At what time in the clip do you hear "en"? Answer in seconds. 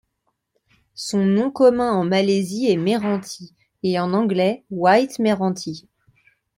1.93-2.03, 3.99-4.15